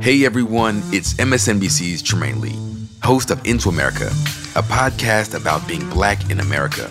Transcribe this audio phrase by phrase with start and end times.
[0.00, 2.56] Hey everyone, it's MSNBC's Trymaine Lee,
[3.02, 4.06] host of Into America,
[4.54, 6.88] a podcast about being black in America.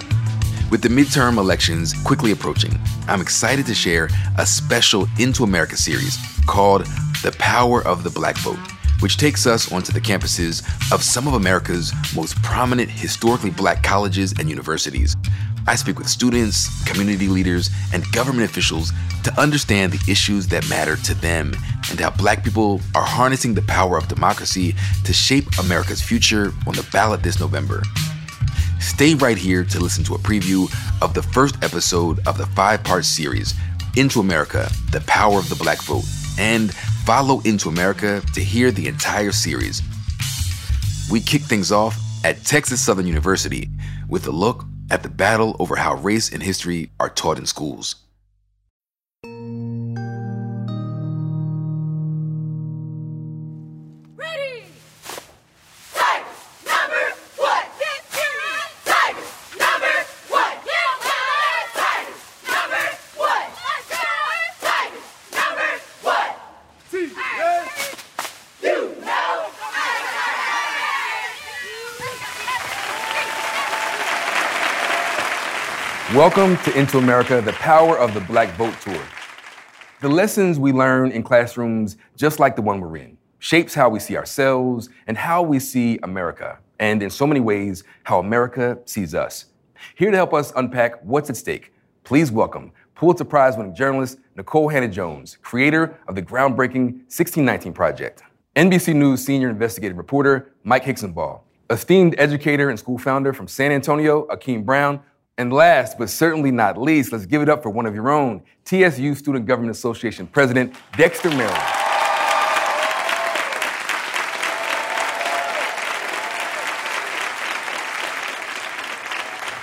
[0.70, 6.18] With the midterm elections quickly approaching, I'm excited to share a special Into America series
[6.48, 6.86] called
[7.24, 8.60] The Power of the Black Vote,
[9.00, 10.62] which takes us onto the campuses
[10.92, 15.16] of some of America's most prominent historically black colleges and universities.
[15.68, 20.96] I speak with students, community leaders, and government officials to understand the issues that matter
[20.96, 21.54] to them
[21.92, 26.74] and how black people are harnessing the power of democracy to shape America's future on
[26.76, 27.84] the ballot this November.
[28.80, 32.82] Stay right here to listen to a preview of the first episode of the five
[32.86, 33.54] part series,
[33.98, 36.06] Into America The Power of the Black Vote,
[36.40, 39.82] and follow Into America to hear the entire series.
[41.12, 43.70] We kick things off at Texas Southern University
[44.08, 47.96] with a look at the battle over how race and history are taught in schools.
[76.16, 78.98] Welcome to Into America, the Power of the Black Vote Tour.
[80.00, 84.00] The lessons we learn in classrooms just like the one we're in shapes how we
[84.00, 89.14] see ourselves and how we see America, and in so many ways, how America sees
[89.14, 89.48] us.
[89.96, 91.74] Here to help us unpack what's at stake,
[92.06, 98.24] please welcome Pulitzer Prize winning journalist Nicole Hannah-Jones, creator of the groundbreaking 1619 Project,
[98.56, 104.26] NBC News senior investigative reporter Mike Hixenbaugh, esteemed educator and school founder from San Antonio,
[104.28, 105.02] Akeem Brown,
[105.38, 108.42] and last but certainly not least, let's give it up for one of your own,
[108.66, 111.54] TSU Student Government Association President Dexter Merrill.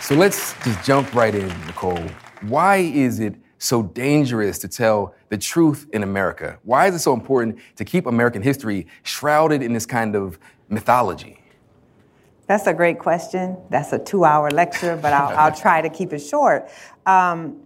[0.01, 1.99] So let's just jump right in, Nicole.
[2.43, 6.59] Why is it so dangerous to tell the truth in America?
[6.63, 11.44] Why is it so important to keep American history shrouded in this kind of mythology?
[12.47, 13.57] That's a great question.
[13.71, 16.69] That's a two hour lecture, but I'll, I'll, try to keep it short.
[17.07, 17.63] Um,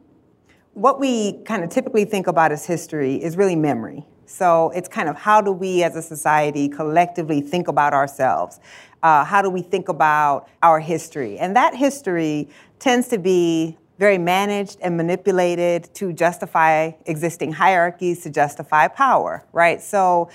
[0.74, 4.06] what we kind of typically think about as history is really memory.
[4.26, 8.60] So it's kind of how do we as a society collectively think about ourselves?
[9.02, 11.38] Uh, how do we think about our history?
[11.38, 18.30] And that history tends to be very managed and manipulated to justify existing hierarchies, to
[18.30, 19.82] justify power, right?
[19.82, 20.30] So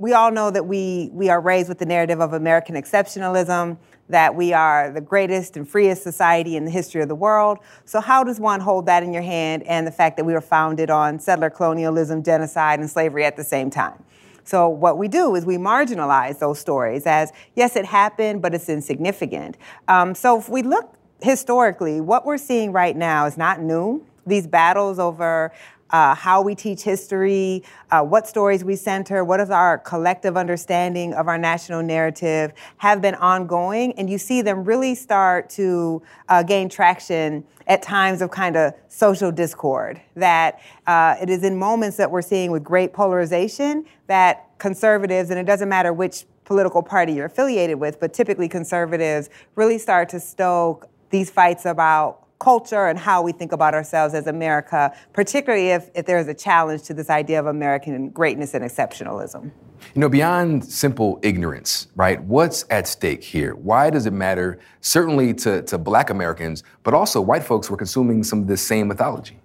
[0.00, 3.76] we all know that we, we are raised with the narrative of American exceptionalism,
[4.08, 7.58] that we are the greatest and freest society in the history of the world.
[7.84, 10.40] So, how does one hold that in your hand and the fact that we were
[10.40, 14.02] founded on settler colonialism, genocide, and slavery at the same time?
[14.42, 18.70] So, what we do is we marginalize those stories as, yes, it happened, but it's
[18.70, 19.58] insignificant.
[19.86, 24.06] Um, so, if we look historically, what we're seeing right now is not new.
[24.26, 25.52] These battles over
[25.90, 31.12] uh, how we teach history, uh, what stories we center, what is our collective understanding
[31.14, 33.92] of our national narrative have been ongoing.
[33.94, 38.74] And you see them really start to uh, gain traction at times of kind of
[38.88, 40.00] social discord.
[40.16, 45.38] That uh, it is in moments that we're seeing with great polarization that conservatives, and
[45.38, 50.18] it doesn't matter which political party you're affiliated with, but typically conservatives really start to
[50.18, 55.90] stoke these fights about culture and how we think about ourselves as America, particularly if,
[55.94, 59.52] if there's a challenge to this idea of American greatness and exceptionalism.
[59.94, 62.22] You know, beyond simple ignorance, right?
[62.24, 63.54] What's at stake here?
[63.54, 67.78] Why does it matter, certainly to, to black Americans, but also white folks who are
[67.78, 69.38] consuming some of this same mythology?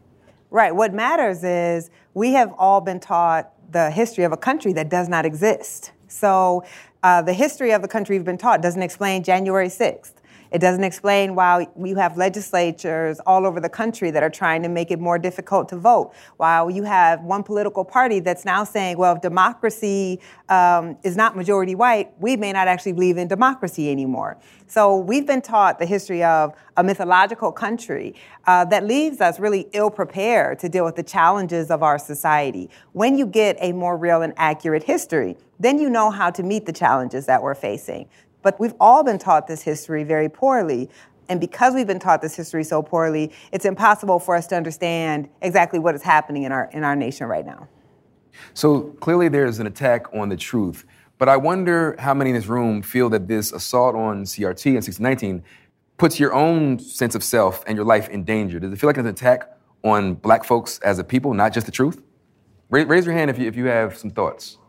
[0.50, 0.74] Right.
[0.74, 5.10] What matters is we have all been taught the history of a country that does
[5.10, 5.92] not exist.
[6.08, 6.64] So
[7.04, 10.14] uh, the history of the country we've been taught doesn't explain January 6th.
[10.52, 14.70] It doesn't explain why you have legislatures all over the country that are trying to
[14.70, 16.14] make it more difficult to vote.
[16.38, 20.20] While you have one political party that's now saying, well, if democracy
[20.50, 24.38] um, is not majority white, we may not actually believe in democracy anymore.
[24.68, 28.16] So we've been taught the history of a mythological country
[28.48, 32.70] uh, that leaves us really ill prepared to deal with the challenges of our society.
[32.94, 36.66] When you get a more real and accurate history, then you know how to meet
[36.66, 38.10] the challenges that we're facing.
[38.46, 40.88] But we've all been taught this history very poorly.
[41.30, 45.28] And because we've been taught this history so poorly, it's impossible for us to understand
[45.42, 47.68] exactly what is happening in our, in our nation right now.
[48.54, 50.86] So clearly, there's an attack on the truth.
[51.18, 54.74] But I wonder how many in this room feel that this assault on CRT in
[54.76, 55.44] 1619
[55.98, 58.60] puts your own sense of self and your life in danger.
[58.60, 61.72] Does it feel like an attack on black folks as a people, not just the
[61.72, 62.00] truth?
[62.70, 64.60] Raise, raise your hand if you, if you have some thoughts.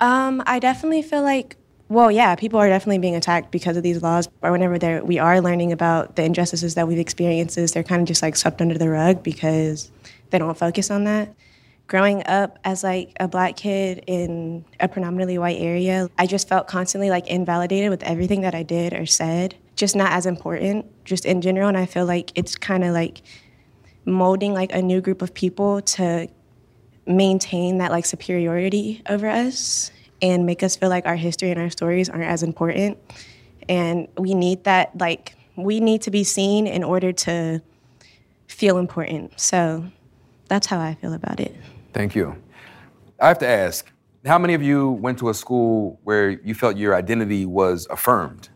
[0.00, 1.56] Um, I definitely feel like,
[1.92, 4.28] well, yeah, people are definitely being attacked because of these laws.
[4.42, 8.22] Or whenever we are learning about the injustices that we've experienced, they're kind of just
[8.22, 9.90] like swept under the rug because
[10.30, 11.34] they don't focus on that
[11.92, 16.66] growing up as like a black kid in a predominantly white area, I just felt
[16.66, 21.26] constantly like invalidated with everything that I did or said, just not as important, just
[21.26, 21.68] in general.
[21.68, 23.20] And I feel like it's kind of like
[24.06, 26.28] molding like a new group of people to
[27.04, 29.90] maintain that like superiority over us
[30.22, 32.96] and make us feel like our history and our stories aren't as important.
[33.68, 37.60] And we need that, like, we need to be seen in order to
[38.46, 39.38] feel important.
[39.38, 39.84] So
[40.48, 41.54] that's how I feel about it.
[41.92, 42.40] Thank you.
[43.20, 43.90] I have to ask
[44.24, 48.48] how many of you went to a school where you felt your identity was affirmed?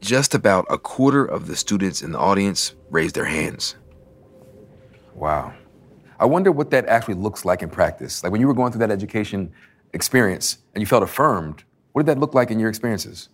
[0.00, 3.76] Just about a quarter of the students in the audience raised their hands.
[5.14, 5.52] Wow.
[6.20, 8.22] I wonder what that actually looks like in practice.
[8.22, 9.50] Like when you were going through that education
[9.94, 13.30] experience and you felt affirmed, what did that look like in your experiences?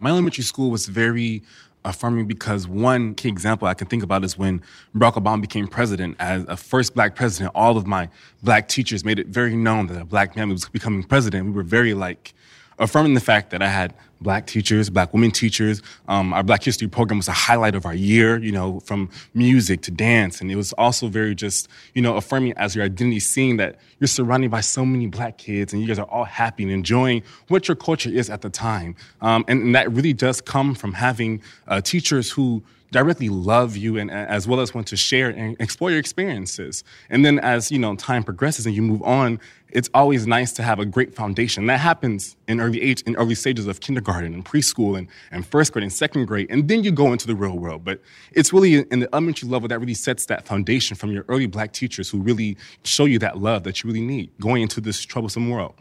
[0.00, 1.44] My elementary school was very
[1.84, 4.60] affirming because one key example I can think about is when
[4.94, 6.16] Barack Obama became president.
[6.18, 8.08] As a first black president, all of my
[8.42, 11.46] black teachers made it very known that a black man was becoming president.
[11.46, 12.34] We were very like
[12.80, 15.82] affirming the fact that I had black teachers, black women teachers.
[16.08, 19.80] Um, our Black History program was a highlight of our year, you know, from music
[19.82, 20.40] to dance.
[20.40, 24.08] And it was also very just, you know, affirming as your identity, seeing that you're
[24.08, 27.68] surrounded by so many black kids and you guys are all happy and enjoying what
[27.68, 28.94] your culture is at the time.
[29.20, 33.98] Um, and, and, that really does come from having uh, teachers who directly love you
[33.98, 36.82] and as well as want to share and explore your experiences.
[37.08, 39.38] And then as, you know, time progresses and you move on,
[39.72, 41.66] it's always nice to have a great foundation.
[41.66, 45.72] That happens in early age, in early stages of kindergarten and preschool and, and first
[45.72, 47.84] grade and second grade, and then you go into the real world.
[47.84, 48.00] But
[48.32, 51.72] it's really in the elementary level that really sets that foundation from your early black
[51.72, 55.48] teachers who really show you that love that you really need going into this troublesome
[55.48, 55.74] world.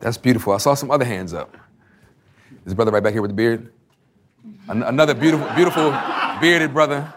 [0.00, 0.52] That's beautiful.
[0.52, 1.56] I saw some other hands up.
[2.66, 3.72] Is brother right back here with the beard?
[4.68, 5.90] An- another beautiful, beautiful
[6.40, 7.12] bearded brother.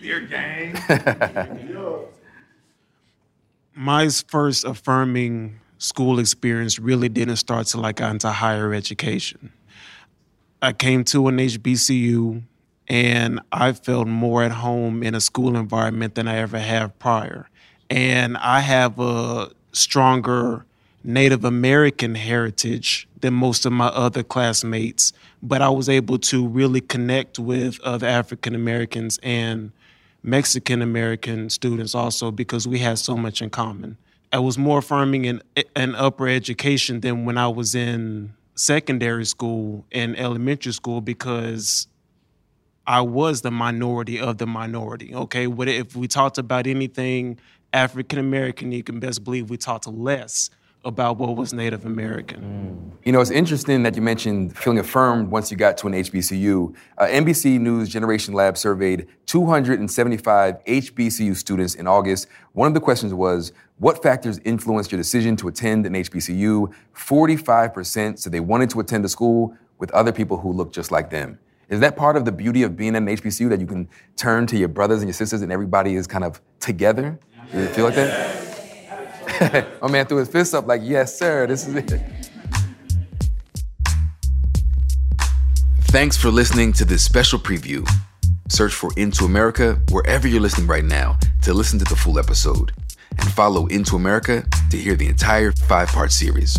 [0.00, 0.76] Beard gang.
[3.74, 9.52] My first affirming school experience really didn't start till I got into higher education.
[10.60, 12.42] I came to an HBCU
[12.88, 17.48] and I felt more at home in a school environment than I ever have prior.
[17.90, 20.64] And I have a stronger
[21.04, 25.12] Native American heritage than most of my other classmates,
[25.42, 29.72] but I was able to really connect with other African Americans and
[30.22, 33.96] Mexican American students also because we had so much in common.
[34.32, 35.42] I was more affirming in,
[35.74, 41.86] in upper education than when I was in secondary school and elementary school because
[42.86, 45.14] I was the minority of the minority.
[45.14, 47.38] Okay, what if we talked about anything
[47.72, 50.50] African American, you can best believe we talked less
[50.84, 52.92] about what was Native American.
[53.04, 56.74] You know, it's interesting that you mentioned feeling affirmed once you got to an HBCU.
[56.96, 62.28] Uh, NBC News Generation Lab surveyed 275 HBCU students in August.
[62.52, 66.72] One of the questions was, what factors influenced your decision to attend an HBCU?
[66.94, 71.10] 45% said they wanted to attend a school with other people who looked just like
[71.10, 71.38] them.
[71.68, 74.46] Is that part of the beauty of being at an HBCU that you can turn
[74.46, 77.18] to your brothers and your sisters and everybody is kind of together?
[77.52, 78.47] Do you feel like that?
[79.82, 82.02] My man threw his fist up like, yes, sir, this is it.
[85.90, 87.88] Thanks for listening to this special preview.
[88.48, 92.72] Search for Into America wherever you're listening right now to listen to the full episode.
[93.10, 96.58] And follow Into America to hear the entire five part series.